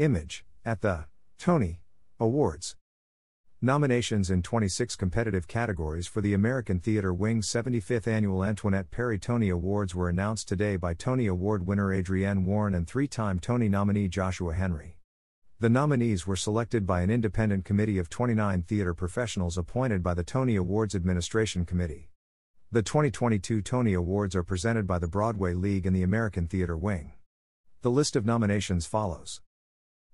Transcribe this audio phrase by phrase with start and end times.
[0.00, 1.04] Image, at the
[1.38, 1.82] Tony
[2.18, 2.74] Awards.
[3.60, 9.50] Nominations in 26 competitive categories for the American Theater Wing's 75th Annual Antoinette Perry Tony
[9.50, 14.08] Awards were announced today by Tony Award winner Adrienne Warren and three time Tony nominee
[14.08, 14.96] Joshua Henry.
[15.58, 20.24] The nominees were selected by an independent committee of 29 theater professionals appointed by the
[20.24, 22.08] Tony Awards Administration Committee.
[22.72, 27.12] The 2022 Tony Awards are presented by the Broadway League and the American Theater Wing.
[27.82, 29.42] The list of nominations follows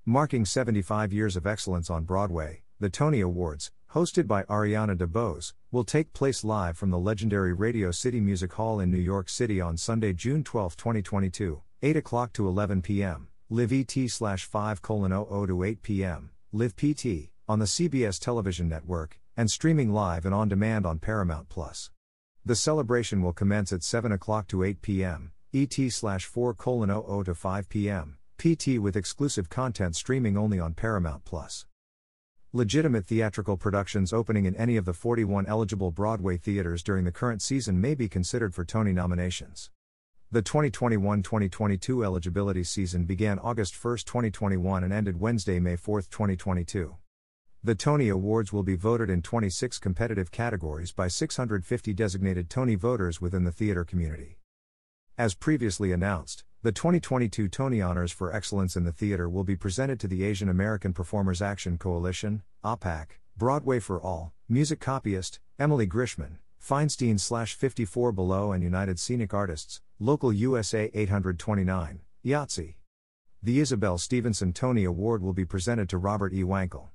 [0.09, 5.83] Marking 75 years of excellence on Broadway, the Tony Awards, hosted by Ariana DeBose, will
[5.83, 9.77] take place live from the legendary Radio City Music Hall in New York City on
[9.77, 13.27] Sunday, June 12, 2022, 8 o'clock to 11 p.m.
[13.51, 16.31] Live ET slash 5 colon 00 to 8 p.m.
[16.53, 21.49] Live PT, on the CBS television network, and streaming live and on demand on Paramount
[21.49, 21.91] Plus.
[22.45, 25.33] The celebration will commence at 7 o'clock to 8 p.m.
[25.53, 28.19] ET slash 4 colon 00 to 5 p.m.
[28.39, 31.67] PT with exclusive content streaming only on Paramount Plus.
[32.53, 37.41] Legitimate theatrical productions opening in any of the 41 eligible Broadway theaters during the current
[37.43, 39.71] season may be considered for Tony nominations.
[40.31, 46.97] The 2021 2022 eligibility season began August 1, 2021 and ended Wednesday, May 4, 2022.
[47.63, 53.21] The Tony Awards will be voted in 26 competitive categories by 650 designated Tony voters
[53.21, 54.39] within the theater community.
[55.19, 60.01] As previously announced, the 2022 Tony Honors for Excellence in the Theater will be presented
[60.01, 66.39] to the Asian American Performers Action Coalition, AAPAC, Broadway for All, Music Copyist, Emily Grishman,
[66.61, 72.75] Feinstein slash 54 Below and United Scenic Artists, Local USA 829, IATSE.
[73.43, 76.43] The Isabel Stevenson Tony Award will be presented to Robert E.
[76.43, 76.89] Wankel.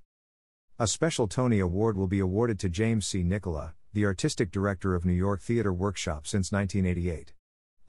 [0.80, 3.24] A special Tony Award will be awarded to James C.
[3.24, 7.34] Nicola, the artistic director of New York Theater Workshop since 1988.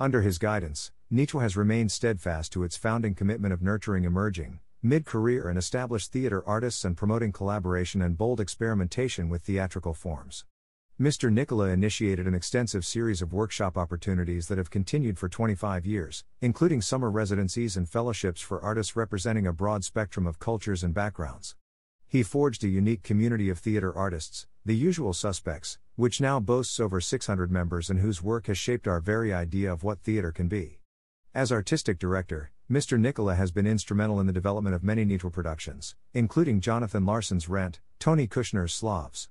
[0.00, 5.04] Under his guidance, NYTWA has remained steadfast to its founding commitment of nurturing emerging, mid
[5.04, 10.44] career and established theater artists and promoting collaboration and bold experimentation with theatrical forms.
[11.00, 11.32] Mr.
[11.32, 16.80] Nicola initiated an extensive series of workshop opportunities that have continued for 25 years, including
[16.80, 21.54] summer residencies and fellowships for artists representing a broad spectrum of cultures and backgrounds.
[22.08, 27.00] He forged a unique community of theater artists, the usual suspects, which now boasts over
[27.00, 30.78] 600 members and whose work has shaped our very idea of what theater can be.
[31.34, 32.98] As artistic director, Mr.
[32.98, 37.80] Nicola has been instrumental in the development of many NYTWA productions, including Jonathan Larson's Rent,
[37.98, 39.28] Tony Kushner's Slavs,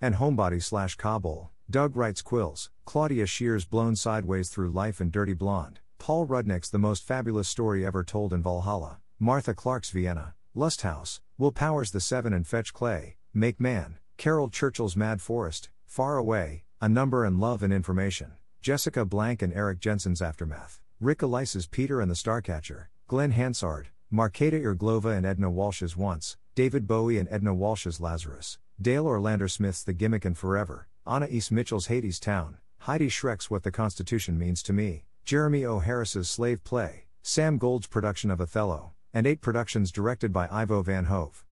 [0.00, 5.34] and Homebody slash Kabul, Doug Wright's Quills, Claudia Shear's Blown Sideways Through Life and Dirty
[5.34, 11.20] Blonde, Paul Rudnick's The Most Fabulous Story Ever Told in Valhalla, Martha Clarke's Vienna, Lusthaus,
[11.36, 16.64] Will Powers The Seven and Fetch Clay, Make Man, Caryl Churchill's Mad Forest, Far Away,
[16.78, 20.78] A Number and Love and Information, Jessica Blank and Eric Jensen's Aftermath.
[21.00, 26.86] Rick Elice's Peter and the Starcatcher, Glenn Hansard, Marketa Irglova and Enda Walsh's Once, David
[26.86, 33.08] Bowie and Enda Walsh's Lazarus, Dael Orlandersmith's The Gimmick and Forever, Anaïs Mitchell's Hadestown, Heidi
[33.08, 35.78] Schreck's What the Constitution Means to Me, Jeremy O.
[35.78, 41.06] Harris's Slave Play, Sam Gold's production of Othello, and eight productions directed by Ivo Van
[41.06, 41.46] Hove.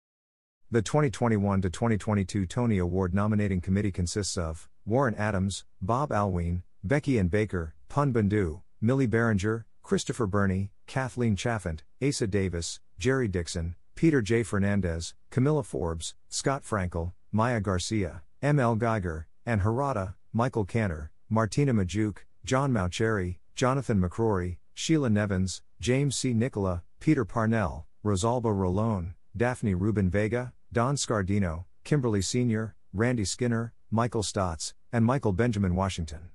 [0.69, 7.17] The 2021 to 2022 Tony Award nominating committee consists of Warren Adams, Bob Alwine, Becky
[7.17, 14.21] Ann Baker, Pun Bandhu, Millie Beringer, Christopher Burney, Kathleen Chalfant, Asa Davis, Jerry Dixon, Peter
[14.21, 14.43] J.
[14.43, 18.75] Fernandez, Camilla Forbes, Scott Frankel, Maya Garcia, M.L.
[18.75, 26.33] Geiger, Ann Harada, Michael Cantor, Martina Majok, John Mauceri, Jonathan McCrory, Sheila Nevins, James C.
[26.33, 34.21] Nicola, Peter Parnell, Rosalba Rolone, Daphne Rubin Vega, Don Scardino, Kimberly Senior, Randy Skinner, Michael
[34.21, 36.29] Stotz, and Michael Benjamin Washington.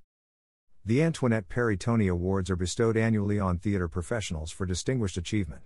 [0.86, 5.62] The Antoinette Perry Tony Awards are bestowed annually on theater professionals for distinguished achievement.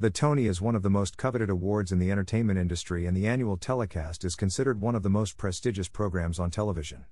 [0.00, 3.28] The Tony is one of the most coveted awards in the entertainment industry, and the
[3.28, 7.04] annual telecast is considered one of the most prestigious programs on television.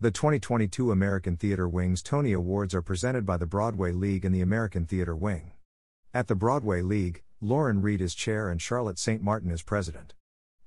[0.00, 4.40] The 2022 American Theater Wing's Tony Awards are presented by the Broadway League and the
[4.40, 5.52] American Theater Wing.
[6.14, 9.22] At the Broadway League, Lauren Reid is chair and Charlotte St.
[9.22, 10.14] Martin is president.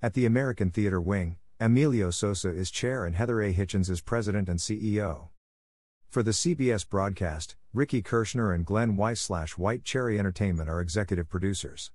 [0.04, 3.52] At the American Theater Wing, Emilio Sosa is chair and Heather A.
[3.52, 5.30] Hitchens is president and CEO.
[6.10, 11.28] For the CBS broadcast, Ricky Kirshner and Glenn Weiss slash White Cherry Entertainment are executive
[11.28, 11.90] producers.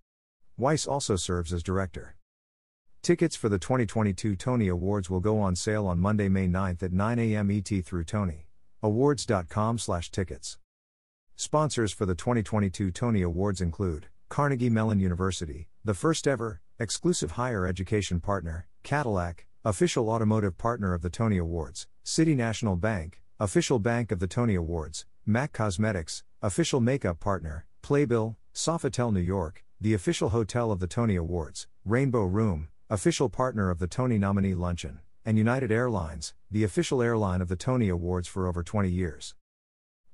[0.57, 2.17] Weiss also serves as director.
[3.01, 6.93] Tickets for the 2022 Tony Awards will go on sale on Monday, May 9th at
[6.93, 7.49] 9 a.m.
[7.49, 10.59] ET through TonyAwards.com slash tickets.
[11.37, 17.67] Sponsors for the 2022 Tony Awards include Carnegie Mellon University, the first ever exclusive higher
[17.67, 24.11] education partner, Cadillac, official automotive partner of the Tony Awards, City National Bank, Official Bank
[24.11, 30.31] of the Tony Awards, MAC Cosmetics, Official Makeup Partner, Playbill, Sofitel New York, the official
[30.31, 35.39] hotel of the Tony Awards, Rainbow Room, official partner of the Tony nominee luncheon, and
[35.39, 39.35] United Airlines, the official airline of the Tony Awards for over 20 years.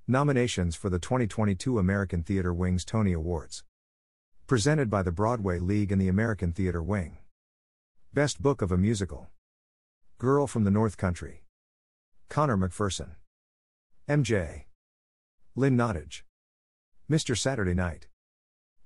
[0.06, 3.64] Nominations for the 2022 American Theater Wing's Tony Awards.
[4.50, 7.18] Presented by the Broadway League and the American Theater Wing.
[8.12, 9.30] Best Book of a Musical.
[10.18, 11.44] Girl from the North Country.
[12.28, 13.10] Conor McPherson.
[14.08, 14.64] MJ.
[15.54, 16.22] Lynn Nottage.
[17.08, 17.38] Mr.
[17.38, 18.08] Saturday Night.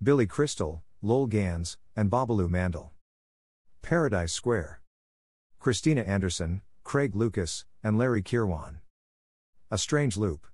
[0.02, 2.92] Billy Crystal, Lowell Ganz, and Babaloo Mandel.
[3.80, 4.82] Paradise Square.
[5.60, 8.80] Christina Anderson, Craig Lucas, and Larry Kirwan.
[9.70, 10.46] A Strange Loop.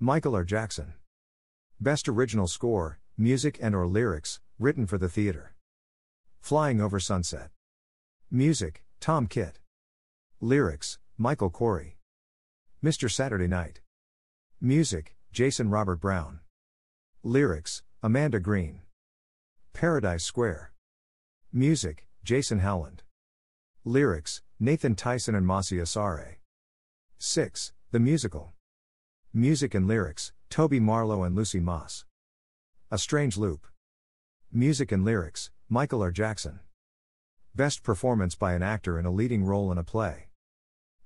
[0.00, 0.42] Michael R.
[0.42, 0.94] Jackson.
[1.80, 5.54] Best Original Score, Music and or Lyrics, written for the theater.
[6.38, 7.48] Flying Over Sunset.
[8.30, 9.58] Music, Tom Kitt.
[10.42, 11.94] Lyrics, Michael Korie.
[12.84, 13.10] Mr.
[13.10, 13.80] Saturday Night.
[14.60, 16.40] Music, Jason Robert Brown.
[17.22, 18.82] Lyrics, Amanda Green.
[19.72, 20.72] Paradise Square.
[21.50, 23.02] Music, Jason Howland.
[23.82, 26.34] Lyrics, Nathan Tyson and Masi Asare.
[27.16, 27.72] 6.
[27.92, 28.52] The Musical.
[29.32, 32.04] Music and lyrics, Toby Marlow and Lucy Moss.
[32.88, 33.66] A Strange Loop.
[34.52, 36.12] Music and lyrics, Michael R.
[36.12, 36.60] Jackson.
[37.52, 40.28] Best performance by an actor in a leading role in a play.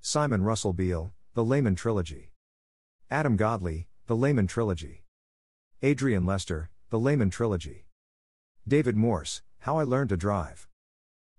[0.02, 2.32] Simon Russell Beale, The Lehman Trilogy.
[3.10, 5.04] Adam Godley, The Lehman Trilogy.
[5.80, 7.86] Adrian Lester, The Lehman Trilogy.
[8.68, 10.68] David Morse, How I Learned to Drive.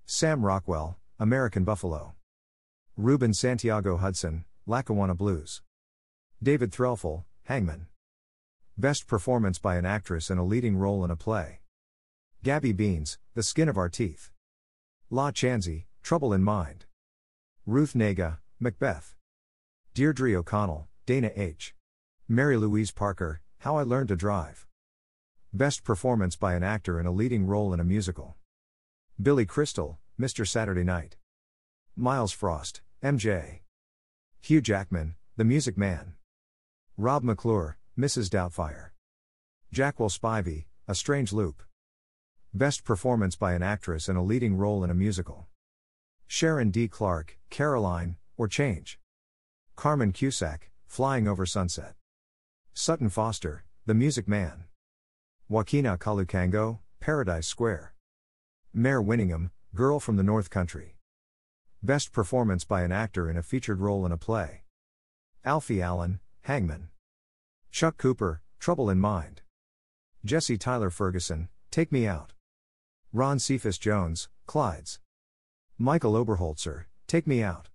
[0.07, 2.15] Sam Rockwell, American Buffalo.
[2.97, 5.61] Ruben Santiago Hudson, Lackawanna Blues.
[6.41, 7.85] David Threlfall, Hangman.
[8.77, 11.59] Best performance by an actress in a leading role in a play.
[12.41, 14.31] Gabby Beans, The Skin of Our Teeth.
[15.11, 16.85] LaChanze, Trouble in Mind.
[17.65, 19.15] Ruth Negga, Macbeth.
[19.93, 21.75] Deirdre O'Connell, Dana H.
[22.29, 24.65] Mary Louise Parker, How I Learned to Drive.
[25.53, 28.37] Best performance by an actor in a leading role in a musical.
[29.21, 30.47] Billy Crystal, Mr.
[30.47, 31.17] Saturday Night.
[31.95, 33.59] Myles Frost, MJ.
[34.39, 36.13] Hugh Jackman, The Music Man.
[36.97, 38.31] Rob McClure, Mrs.
[38.31, 38.89] Doubtfire.
[39.71, 41.61] Jaquel Spivey, A Strange Loop.
[42.51, 45.45] Best performance by an actress in a leading role in a musical.
[46.25, 46.87] Sharon D.
[46.87, 48.97] Clarke, Caroline, or Change.
[49.75, 51.93] Carmen Cusack, Flying Over Sunset.
[52.73, 54.63] Sutton Foster, The Music Man.
[55.47, 57.93] Joaquina Kalukango, Paradise Square.
[58.73, 60.95] Mare Winningham, Girl from the North Country.
[61.83, 64.63] Best performance by an actor in a featured role in a play.
[65.45, 66.87] Alfie Allen, Hangman.
[67.71, 69.41] Chuck Cooper, Trouble in Mind.
[70.23, 72.33] Jesse Tyler Ferguson, Take Me Out.
[73.11, 74.99] Ron Cephas Jones, Clydes.
[75.77, 77.69] Michael Oberholtzer, Take Me Out.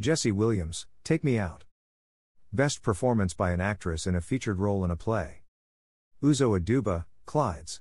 [0.00, 1.64] Jesse Williams, Take Me Out.
[2.52, 5.42] Best performance by an actress in a featured role in a play.
[6.22, 7.80] Uzo Aduba, Clydes.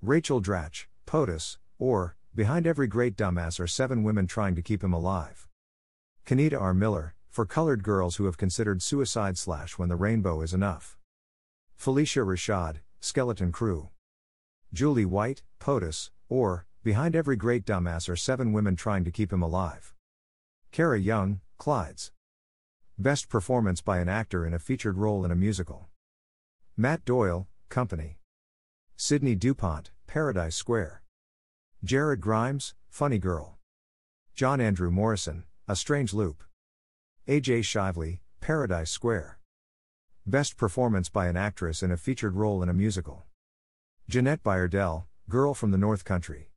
[0.00, 4.94] Rachel Dratch, POTUS, or, Behind every great dumbass are seven women trying to keep him
[4.94, 5.46] alive.
[6.24, 6.72] Kenita R.
[6.72, 10.96] Miller, for colored girls who have considered suicide slash when the rainbow is enough.
[11.76, 13.88] Phylicia Rashad, Skeleton Crew.
[14.72, 19.40] Julie White, POTUS, or, Behind every great dumbass are seven women trying to keep him
[19.40, 19.94] alive.
[20.72, 22.10] Kara Young, Clydes.
[22.98, 25.90] Best performance by an actor in a featured role in a musical.
[26.76, 28.18] Matt Doyle, Company.
[28.96, 31.04] Sidney DuPont, Paradise Square.
[31.84, 33.58] Jared Grimes, Funny Girl.
[34.34, 36.42] John Andrew Morrison, A Strange Loop.
[37.28, 39.38] AJ Shively, Paradise Square.
[40.26, 43.22] Best performance by an actress in a featured role in a musical.
[44.08, 46.50] Jeanette Bayardelle, Girl from the North Country.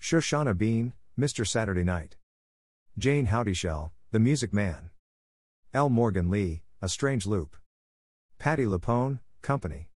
[0.00, 1.46] Shoshana Bean, Mr.
[1.46, 2.16] Saturday Night.
[2.96, 4.88] Jayne Houdyshell, The Music Man.
[5.74, 5.90] L.
[5.90, 7.54] Morgan Lee, A Strange Loop.
[8.38, 9.90] Patti LuPone, Company.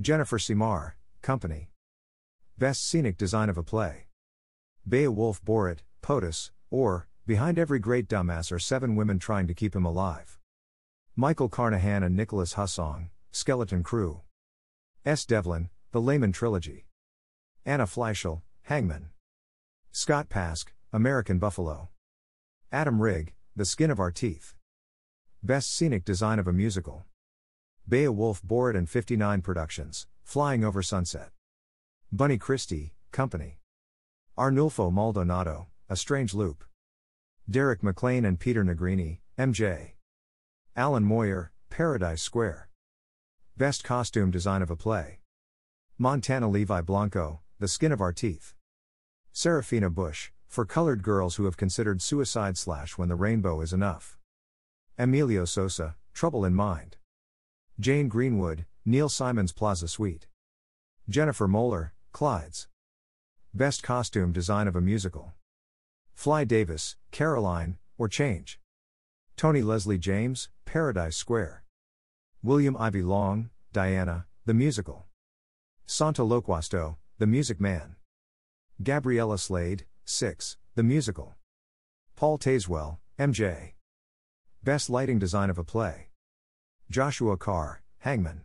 [0.00, 1.70] Jennifer Simard, Company.
[2.58, 4.06] Best Scenic Design of a Play.
[4.88, 9.84] Beowulf Boritt, POTUS, or, Behind Every Great Dumbass are Seven Women Trying to Keep Him
[9.84, 10.40] Alive.
[11.14, 14.22] Michael Carnahan and Nicholas Hussong, Skeleton Crew.
[15.04, 16.88] Es Devlin, The Lehman Trilogy.
[17.64, 19.10] Anna Fleischle, Hangman.
[19.92, 21.90] Scott Pask, American Buffalo.
[22.72, 24.56] Adam Rigg, The Skin of Our Teeth.
[25.44, 27.04] Best Scenic Design of a Musical.
[27.88, 31.30] Beowulf Boritt and 59 Productions, Flying Over Sunset.
[32.10, 33.60] Bunny Christie, Company.
[34.36, 36.64] Arnulfo Maldonado, A Strange Loop.
[37.50, 39.92] Derek McLane and Peter Nigrini, MJ.
[40.76, 42.68] Allen Moyer, Paradise Square.
[43.56, 45.18] Best Costume Design of a Play.
[45.98, 48.54] Montana Levi Blanco, The Skin of Our Teeth.
[49.34, 54.18] Sarafina Bush, for colored girls who have considered suicide slash when the rainbow is enough.
[54.96, 56.96] Emilio Sosa, Trouble in Mind.
[57.80, 60.28] Jane Greenwood, Neil Simon's Plaza Suite.
[61.08, 62.68] Jennifer Moeller, Clydes.
[63.52, 65.32] Best Costume Design of a Musical.
[66.14, 68.60] Fly Davis, Caroline, or Change.
[69.36, 71.64] Toni Leslie James, Paradise Square.
[72.42, 75.06] William Ivey Long, Diana, The Musical.
[75.86, 77.96] Santo Loquasto, The Music Man.
[78.82, 81.34] Gabriella Slade, 6, The Musical.
[82.16, 83.72] Paul Tazewell, MJ.
[84.62, 86.08] Best Lighting Design of a Play.
[86.90, 88.42] Joshua Carr, Hangman.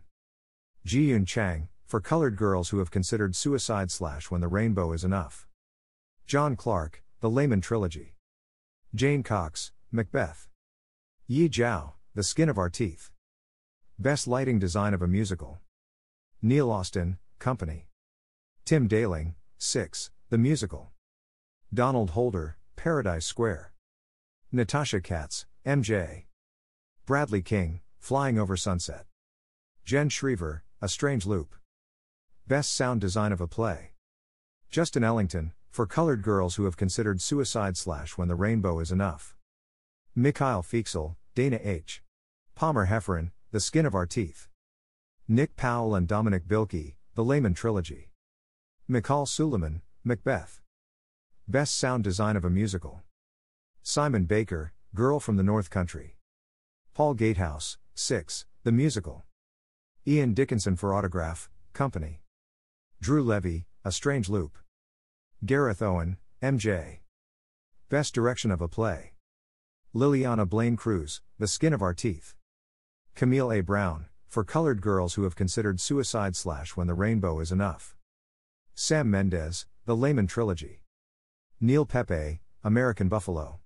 [0.84, 5.46] Ji-Yoon Chang, for colored girls who have considered suicide slash when the rainbow is enough.
[6.26, 8.14] John Clark, The Lehman Trilogy.
[8.94, 10.46] Jane Cox, Macbeth.
[11.26, 13.10] Yi Zhao, The Skin of Our Teeth.
[13.98, 15.58] Best Lighting Design of a Musical.
[16.40, 17.88] Neil Austin, Company.
[18.64, 20.92] Tim Deiling, 6, The Musical.
[21.74, 23.72] Donald Holder, Paradise Square.
[24.52, 26.26] Natasha Katz, MJ.
[27.04, 29.06] Bradley King, Flying Over Sunset.
[29.84, 31.56] Jen Schriever, A Strange Loop.
[32.46, 33.90] Best Sound Design of a Play.
[34.70, 39.36] Justin Ellington, for colored girls who have considered suicide slash when the rainbow is enough.
[40.12, 42.02] Mikhail Fiksel, Dana H.
[42.56, 44.48] Palmer Hefferan, The Skin of Our Teeth.
[45.28, 48.10] Nick Powell and Dominic Bilkey, The Lehman Trilogy.
[48.90, 50.60] Mikaal Sulaiman, Macbeth.
[51.46, 53.02] Best Sound Design of a Musical.
[53.84, 56.16] Simon Baker, Girl from the North Country.
[56.92, 59.26] Paul Gatehouse, 6, The Musical.
[60.08, 62.22] Ian Dickinson for Autograph, Company.
[63.00, 64.58] Drew Levy, A Strange Loop.
[65.46, 66.98] Gareth Owen, MJ.
[67.88, 69.12] Best Direction of a Play.
[69.94, 72.34] Lileana Blain Cruz, The Skin of Our Teeth.
[73.14, 73.60] Camille A.
[73.60, 77.94] Brown, for colored girls who have considered suicide slash when the rainbow is enough.
[78.74, 80.82] Sam Mendes, The Lehman Trilogy.
[81.60, 83.60] Neil Pepe, American Buffalo.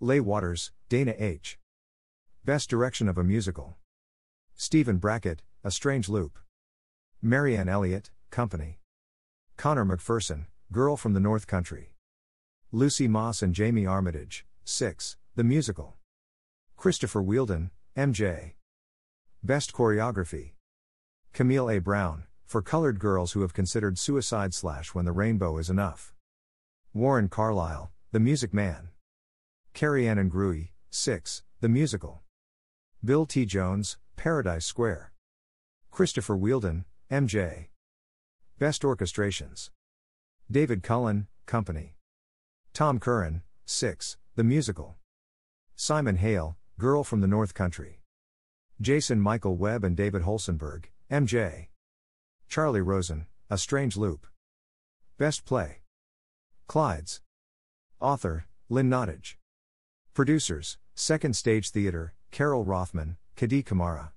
[0.00, 1.60] Les Waters, Dana H.
[2.44, 3.76] Best Direction of a Musical.
[4.56, 6.40] Stephen Brackett, A Strange Loop.
[7.22, 8.80] Marianne Elliott, Company.
[9.56, 11.94] Conor McPherson, Girl from the North Country.
[12.72, 15.96] Lucy Moss and Jamie Armitage, 6, The Musical.
[16.76, 18.52] Christopher Wheeldon, MJ.
[19.42, 20.50] Best Choreography.
[21.32, 21.78] Camille A.
[21.78, 26.12] Brown, for colored girls who have considered suicide slash when the rainbow is enough.
[26.92, 28.90] Warren Carlyle, The Music Man.
[29.72, 32.20] Carrie Anne Ingrouille, 6, The Musical.
[33.02, 33.46] Bill T.
[33.46, 35.12] Jones, Paradise Square.
[35.90, 37.68] Christopher Wheeldon, MJ.
[38.58, 39.70] Best Orchestrations.
[40.50, 41.96] David Cullen, Company.
[42.72, 44.96] Tom Curran, 6, The Musical.
[45.76, 48.00] Simon Hale, Girl from the North Country.
[48.80, 51.66] Jason Michael Webb and David Holcenberg, MJ.
[52.48, 54.26] Charlie Rosen, A Strange Loop.
[55.18, 55.82] Best Play.
[56.66, 57.20] Clydes.
[58.00, 59.34] Author, Lynn Nottage.
[60.14, 64.12] Producers, Second Stage Theater, Carol Rothman, Khady Kamara.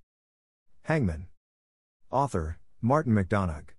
[0.83, 1.27] Hangman.
[2.09, 3.71] Author, Martin McDonagh.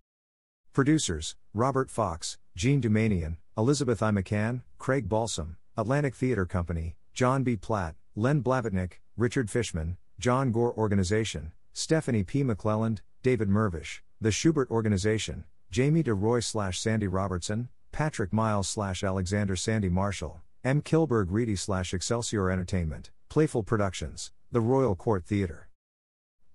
[0.74, 4.10] Producers, Robert Fox, Jean Doumanian, Elizabeth I.
[4.10, 7.56] McCann, Craig Balsam, Atlantic Theater Company, John B.
[7.56, 12.44] Platt, Len Blavatnik, Richard Fishman, John Gore Organization, Stephanie P.
[12.44, 19.56] McClelland, David Mirvish, The Shubert Organization, Jamie DeRoy slash Sandy Robertson, Patrick Miles slash Alexander
[19.56, 20.82] Sandy Marshall, M.
[20.82, 25.68] Kilburg Reedy slash Excelsior Entertainment, Playful Productions, The Royal Court Theater.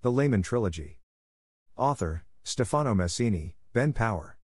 [0.02, 1.00] The Lehman Trilogy.
[1.76, 4.37] Author, Stefano Massini, Ben Power.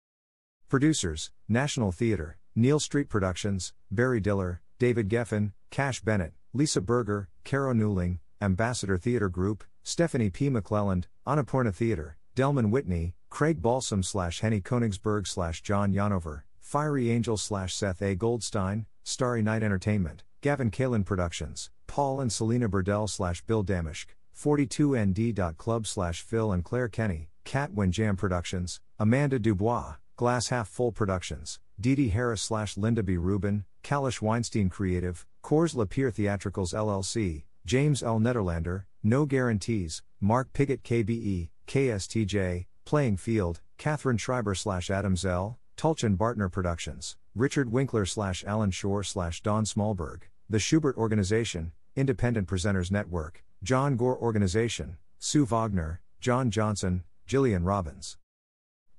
[0.70, 7.74] Producers, National Theater, Neal Street Productions, Barry Diller, David Geffen, Kash Bennett, Lisa Berger, Caro
[7.74, 10.50] Newling, Ambassador Theater Group, Stephanie P.
[10.50, 17.38] McClelland, Annapurna Theater, Delman Whitney, Craig Balsam slash Heni Koenigsberg slash John Yanover, Fiery Angel
[17.38, 18.16] slash Seth A.
[18.16, 25.88] Goldstein, Starry Night Entertainment, Gavin Kalin Productions, Paul and Selena Burdell slash Bill Damaschke, 42nd.club
[25.88, 31.96] slash Phil and Claire Kenny, Cat Jam Productions, Amanda Dubois, Glass Half Full Productions, Dee
[31.96, 33.18] Dee Harris slash Linda B.
[33.18, 38.20] Rubin, Kalish Weinstein Creative, Kors Le Pere Theatricals LLC, James L.
[38.20, 46.16] Nederlander, No Guarantees, Mark Piggott KBE, KSTJ, Playing Field, Catherine Schreiber slash Adam Zell, Tulchin
[46.16, 52.92] Bartner Productions, Richard Winkler slash Alan Shore slash Don Smallberg, The Shubert Organization, Independent Presenters
[52.92, 58.18] Network, John Gore Organization, Sue Wagner, John Johnson, Jillian Robbins.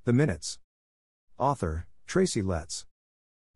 [0.05, 0.59] The Minutes.
[1.39, 2.87] Author, Tracy Letts.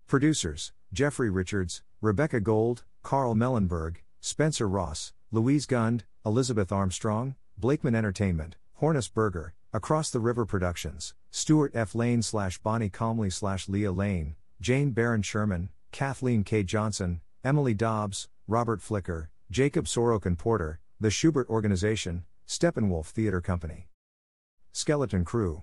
[0.08, 8.56] Producers, Jeffrey Richards, Rebecca Gold, Carl Moellenberg, Spencer Ross, Louise Gund, Elizabeth Armstrong, Blakeman Entertainment,
[8.74, 11.94] Hornus Berger, Across the River Productions, Stuart F.
[11.94, 16.64] Lane slash Bonnie Comley slash Leah Lane, Jane Barron Sherman, Kathleen K.
[16.64, 23.88] Johnson, Emily Dobbs, Robert Flicker, Jacob Sorokin Porter, The Shubert Organization, Steppenwolf Theater Company.
[24.72, 25.62] Skeleton Crew.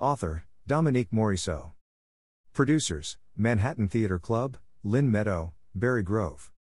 [0.00, 1.72] Author, Dominique Morisseau.
[2.52, 6.52] Producers, Manhattan Theatre Club, Lynn Meadow, Barry Grove.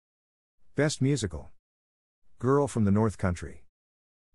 [0.74, 1.50] Best Musical.
[2.38, 3.66] Girl from the North Country.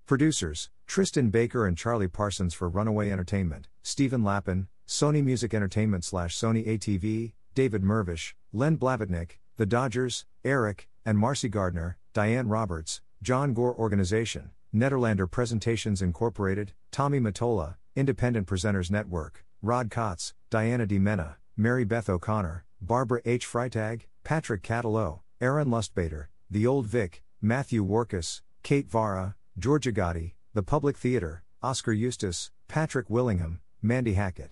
[0.05, 6.37] Producers, Tristan Baker and Charlie Parsons for Runaway Entertainment, Stephen Lappin, Sony Music Entertainment slash
[6.37, 13.55] Sony ATV, David Mirvish, Len Blavatnik, The Dodgers, Eric, and Marcy Gardner, Diane Roberts, John
[13.55, 21.85] Gore Organization, Nederlander Presentations Incorporated, Tommy Mottola, Independent Presenters Network, Rod Kaats, Diana DiMenna, Mary
[21.85, 23.47] Beth O'Connor, Barbara H.
[23.47, 30.63] Freitag, Patrick Catullo, Aaron Lustbader, The Old Vic, Matthew Warchus, Kate Varah, Georgia Gatti, The
[30.63, 34.51] Public Theater, Oskar Eustis, Patrick Willingham, Mandy Hackett.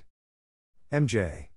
[0.93, 1.47] MJ.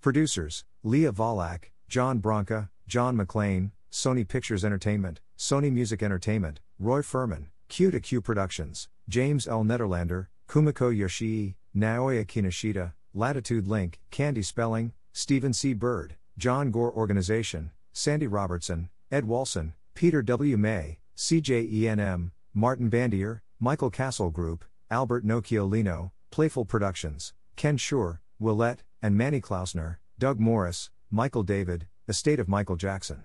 [0.00, 7.50] Producers Lia Vollack, John Branca, John McLean, Sony Pictures Entertainment, Sony Music Entertainment, Roy Furman,
[7.68, 9.62] Q to Q Productions, James L.
[9.62, 15.72] Nederlander, Kumiko Yoshii, Naoya Kinoshita, Latitude Link, Candy Spelling, Stephen C.
[15.72, 20.56] Byrd, John Gore Organization, Sandy Robertson, Ed Walson, Peter W.
[20.56, 29.16] May, CJENM, Martin Bandier, Michael Castle Group, Albert Nocciolino, Playful Productions, Ken Shore, Willette, and
[29.16, 33.24] Manny Klausner, Doug Morris, Michael David, Estate of Michael Jackson.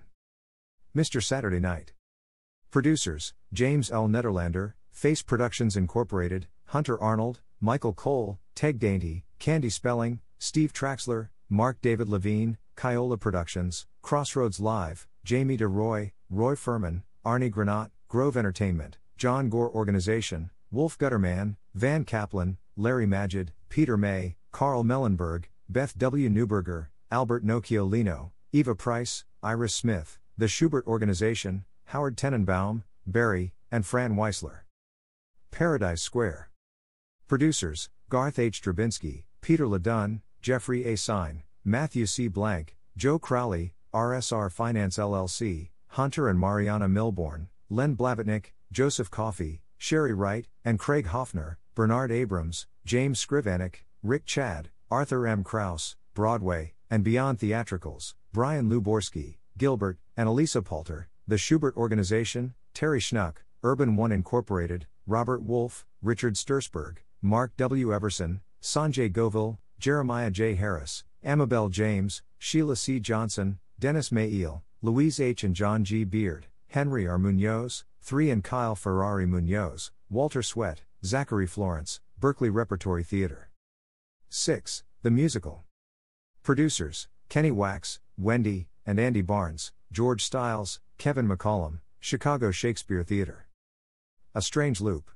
[0.96, 1.22] Mr.
[1.22, 1.92] Saturday Night.
[2.70, 4.08] Producers James L.
[4.08, 11.80] Nederlander, Face Productions Incorporated, Hunter Arnold, Michael Cole, Teg Dainty, Candy Spelling, Steve Traxler, Mark
[11.80, 19.48] David Levine, Kiola Productions, Crossroads Live, Jamie DeRoy, Roy Furman, Arnie Granat, Grove Entertainment, John
[19.48, 26.28] Gore Organization, Wolf Gutterman, Van Kaplan, Larry Magid, Peter May, Carl Moellenberg, Beth W.
[26.28, 34.14] Newberger, Albert Nocciolino, Eva Price, Iris Smith, The Shubert Organization, Howard Tenenbaum, Barry, and Fran
[34.14, 34.60] Weissler.
[35.50, 36.50] Paradise Square.
[37.28, 38.62] Producers Garth H.
[38.62, 40.96] Drabinsky, Peter LeDonne, Jeffrey A.
[40.96, 42.26] Sine, Matthew C.
[42.26, 50.14] Blank, Joe Crowley, RSR Finance LLC, Hunter and Mariana Milborn, Len Blavatnik, Joseph Coffey, Sherry
[50.14, 55.44] Wright, and Craig Hoffner, Bernard Abrams, James Scrivanik, Rick Chad, Arthur M.
[55.44, 63.00] Kraus, Broadway, and Beyond Theatricals, Brian Luborski, Gilbert, and Elisa Palter, The Shubert Organization, Terry
[63.00, 67.92] Schnuck, Urban One Incorporated, Robert Wolf, Richard Stursberg, Mark W.
[67.92, 70.54] Everson, Sanjay Govil, Jeremiah J.
[70.54, 73.00] Harris, Amabel James, Sheila C.
[73.00, 75.42] Johnson, Dennis Mayeel, Louise H.
[75.42, 76.04] and John G.
[76.04, 77.18] Beard, Henry R.
[77.18, 83.50] Munoz, 3 and Kyle Ferrari Munoz, Walter Sweat, Zachary Florence, Berkeley Repertory Theater.
[84.28, 84.84] 6.
[85.02, 85.64] The Musical.
[86.44, 93.48] Producers Kenny Wax, Wendy, and Andy Barnes, George Stiles, Kevin McCollum, Chicago Shakespeare Theater.
[94.36, 95.10] A Strange Loop.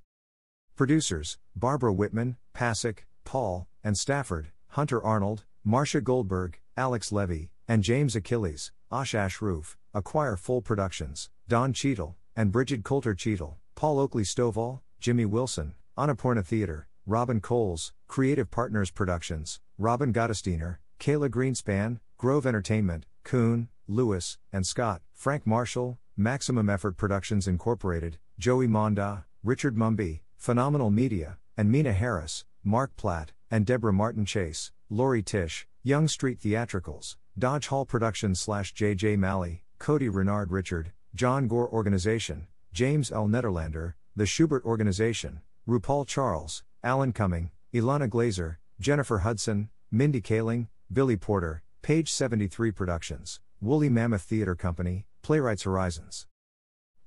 [0.82, 8.16] Producers Barbara Whitman, Pasek, Paul, and Stafford, Hunter Arnold, Marcia Goldberg, Alex Levy, and James
[8.16, 14.80] Achilles, Osh Roof, Acquire Full Productions, Don Cheadle, and Bridget Coulter Cheadle, Paul Oakley Stovall,
[14.98, 23.06] Jimmy Wilson, Annapurna Theater, Robin Coles, Creative Partners Productions, Robin Gottesdiener, Kayla Greenspan, Grove Entertainment,
[23.22, 30.90] Kuhn, Lewis, and Scott, Frank Marshall, Maximum Effort Productions Incorporated, Joey Monda, Richard Mumby, Phenomenal
[30.90, 37.16] Media, and Meena Harris, Mark Platt, and Deborah Martin Chase, Lori Tisch, Young Street Theatricals,
[37.38, 43.28] Dodge Hall Productions slash JJ Malley, Cody Renard Richard, John Gore Organization, James L.
[43.28, 51.16] Nederlander, The Shubert Organization, RuPaul Charles, Alan Cumming, Ilana Glazer, Jennifer Hudson, Mindy Kaling, Billy
[51.16, 56.26] Porter, Page 73 Productions, Woolly Mammoth Theater Company, Playwrights Horizons.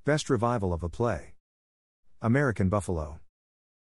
[0.06, 1.34] Best Revival of a Play.
[2.22, 3.20] American Buffalo.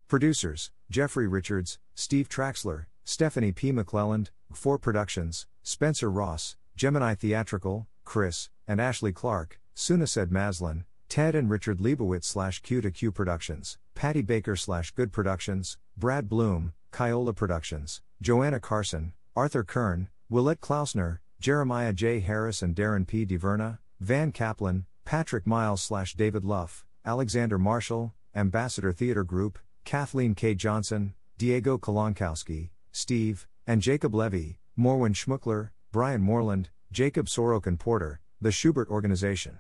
[0.09, 3.73] Producers Jeffrey Richards, Steve Traxler, Stephanie P.
[3.73, 11.49] McClelland, Four Productions, Spencer Ross, Gemini Theatrical, Chris, and Ashley Clark, Sunased Maslin, Ted and
[11.51, 17.35] Richard Leibowitz slash Q to Q Productions, Patty Baker slash Good Productions, Brad Bloom, Kiola
[17.35, 22.21] Productions, Joanna Carson, Arthur Kern, Willette Klausner, Jeremiah J.
[22.21, 23.27] Harris and Darren P.
[23.27, 30.55] DiVerna, Van Kaplan, Patrick Miles slash David Luff, Alexander Marshall, Ambassador Theater Group, Kathleen K.
[30.55, 38.51] Johnson, Diego Kolonkowski, Steve, and Jacob Levy, Morwin Schmuckler, Brian Moreland, Jacob Sorokin Porter, The
[38.51, 39.59] Shubert Organization.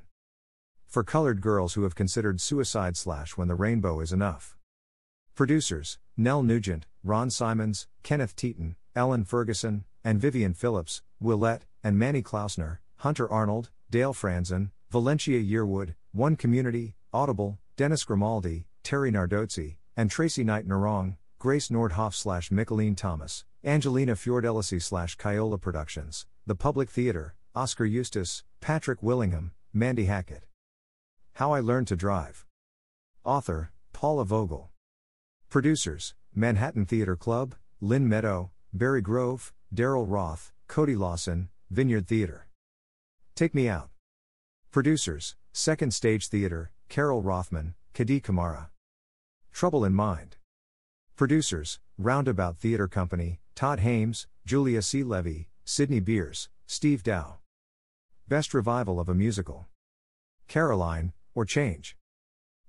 [0.87, 4.57] For colored girls who have considered suicide slash when the rainbow is enough.
[5.35, 12.23] Producers Nell Nugent, Ron Simons, Kenneth Teaton, Ellen Ferguson, and Vivian Phillips, Willette, and Manny
[12.23, 20.11] Klausner, Hunter Arnold, Dale Franzen, Valencia Yearwood, One Community, Audible, Dennis Grimaldi, Terry Nardozzi, and
[20.11, 27.35] Tracy Knight Narong, Grace Nordhoff slash Mickalene Thomas, Angelina Fiordelisi slash Productions, The Public Theater,
[27.55, 30.45] Oskar Eustis, Patrick Willingham, Mandy Hackett.
[31.35, 32.45] How I Learned to Drive.
[33.25, 34.71] Author, Paula Vogel.
[35.49, 42.49] Producers, Manhattan Theater Club, Lynn Meadow, Barry Grove, Daryl Roth, Cody Lawson, Vineyard Theater.
[43.35, 43.91] Take Me Out.
[44.71, 48.72] Producers, Second Stage Theater, Carol Rothman, Khady Kamara.
[49.53, 50.37] Trouble in Mind.
[51.15, 55.05] Producers, Roundabout Theater Company, Todd Haimes, Julia C.
[55.05, 57.39] Levy, Sydney Beers, Steve Dow.
[58.27, 59.67] Best Revival of a Musical.
[60.49, 61.97] Caroline, or Change.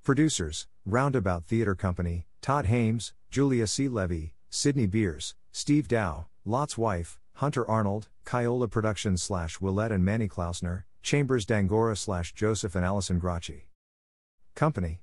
[0.03, 3.87] Producers, Roundabout Theater Company, Todd Haimes, Julia C.
[3.87, 10.27] Levy, Sydney Beers, Steve Dow, Lot's Wife, Hunter Arnold, Kiola Productions slash Willette and Manny
[10.27, 13.63] Klausner, Chambers Dangora slash Joseph and Allison Gracci.
[14.53, 14.99] Company.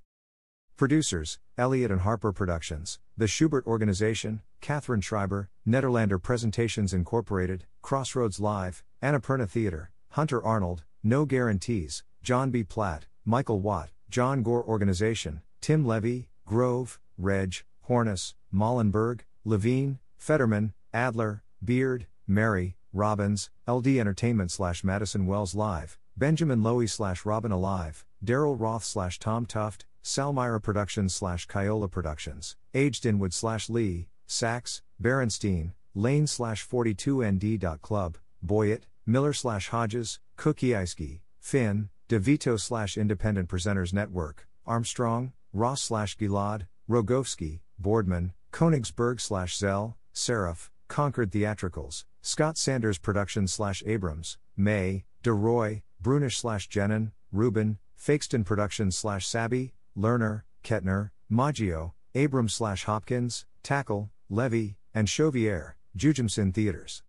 [0.80, 8.82] Producers, Elliott and Harper Productions, The Shubert Organization, Catherine Schreiber, Nederlander Presentations Incorporated, Crossroads Live,
[9.02, 12.64] Annapurna Theater, Hunter Arnold, No Guarantees, John B.
[12.64, 21.42] Platt, Michael Watt, John Gore Organization, Tim Levy, Grove, Reg, Hornus, Mollenberg, Levine, Fetterman, Adler,
[21.62, 28.58] Beard, Mary, Robbins, LD Entertainment slash Madison Wells Live, Benjamin Lowy slash Robin Alive, Daryl
[28.58, 35.72] Roth slash Tom Tuft, Salmira Productions slash Kiola Productions, Aged Inwood slash Lee, Sachs, Berenstein,
[35.94, 45.32] Lane slash 42nd.club, Boyett, Miller slash Hodges, Cookie Finn, DeVito slash Independent Presenters Network, Armstrong,
[45.52, 53.82] Ross slash Gilad, Rogovsky, Boardman, Konigsberg slash Zell, Seraph, Concord Theatricals, Scott Sanders Productions slash
[53.86, 62.54] Abrams, May, DeRoy, Brunish slash Jenin, Rubin, Fakeston Productions slash Sabi, Lerner, Kettner, Maggio, Abrams
[62.54, 67.02] slash Hopkins, Tackle, Levy, and Chauvier, Jujamcyn Theaters.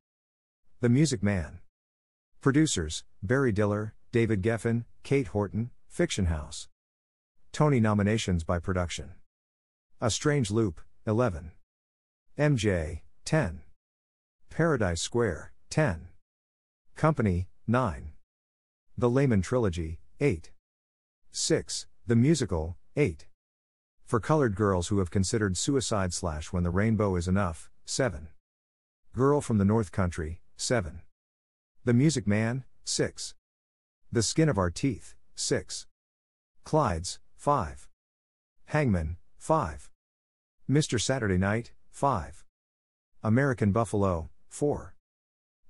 [0.81, 1.59] The Music Man.
[2.41, 6.67] Producers, Barry Diller, David Geffen, Kate Horton, Fiction House.
[7.53, 9.11] Tony nominations by production.
[10.01, 11.51] A Strange Loop, 11.
[12.37, 13.61] MJ, 10.
[14.49, 16.09] Paradise Square, 10.
[16.97, 18.11] Company, 9.
[18.97, 20.51] The Lehman Trilogy, 8.
[21.33, 21.87] 6.
[22.07, 23.25] The Musical, 8.
[24.03, 28.27] For colored girls who have considered suicide slash when the rainbow is enough, 7.
[29.13, 31.01] Girl from the North Country, 7.
[31.85, 33.33] The Music Man, 6.
[34.11, 35.87] The Skin of Our Teeth, 6.
[36.65, 37.87] Clydes, 5.
[38.65, 39.89] Hangman, 5.
[40.69, 40.99] Mr.
[40.99, 42.43] Saturday Night, 5.
[43.23, 44.95] American Buffalo, 4.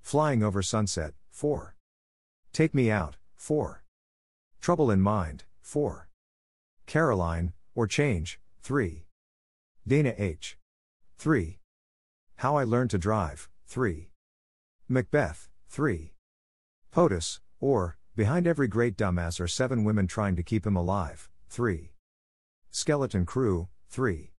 [0.02, 1.76] Flying Over Sunset, 4.
[2.52, 3.84] Take Me Out, 4.
[4.60, 6.08] Trouble in Mind, 4.
[6.86, 9.06] Caroline, or Change, 3.
[9.88, 10.58] Dana H.
[11.18, 11.60] 3.
[12.38, 14.10] How I Learned to Drive, 3.
[14.90, 16.14] Macbeth, 3.
[16.92, 21.94] POTUS, or, Behind Every Great Dumbass are Seven Women Trying to Keep Him Alive, 3.
[22.70, 24.34] Skeleton Crew, 3.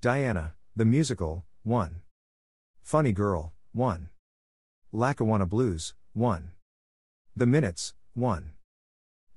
[0.00, 2.02] Diana, the Musical, 1.
[2.82, 4.08] Funny Girl, 1.
[4.92, 6.52] Lackawanna Blues, 1.
[7.34, 8.52] The Minutes, 1.